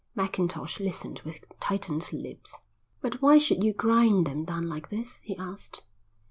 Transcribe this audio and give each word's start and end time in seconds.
Mackintosh 0.15 0.79
listened 0.79 1.19
with 1.23 1.45
tightened 1.59 2.11
lips. 2.11 2.57
"But 3.01 3.21
why 3.21 3.37
should 3.37 3.63
you 3.63 3.71
grind 3.71 4.25
them 4.25 4.43
down 4.45 4.67
like 4.67 4.89
this?" 4.89 5.17
he 5.23 5.37
asked. 5.37 5.83